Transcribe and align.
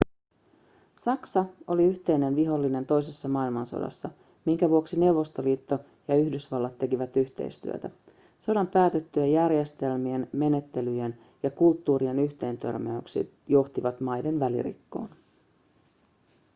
saksa 0.95 1.45
oli 1.67 1.83
yhteinen 1.83 2.35
vihollinen 2.35 2.85
toisessa 2.85 3.27
maailmansodassa 3.29 4.09
minkä 4.45 4.69
vuoksi 4.69 4.99
neuvostoliito 4.99 5.79
ja 6.07 6.15
yhdysvallat 6.15 6.77
tekivät 6.77 7.17
yhteistyötä 7.17 7.89
sodan 8.39 8.67
päätyttyä 8.67 9.25
järjestelmien 9.25 10.29
menettelyjen 10.33 11.17
ja 11.43 11.49
kulttuurien 11.51 12.19
yhteentörmäykset 12.19 13.31
johtivat 13.47 13.99
maiden 14.01 14.39
välirikkoon 14.39 15.09